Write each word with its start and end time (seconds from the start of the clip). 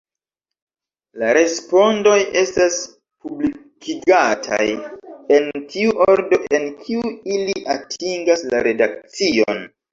La 1.23 1.27
respondoj 1.37 2.13
estas 2.41 2.79
publikigataj 3.27 4.67
en 5.37 5.47
tiu 5.77 5.95
ordo, 6.09 6.43
en 6.61 6.69
kiu 6.83 7.07
ili 7.39 7.57
atingas 7.79 8.51
la 8.53 8.67
redakcion. 8.73 9.67